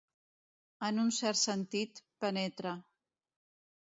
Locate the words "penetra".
2.25-2.73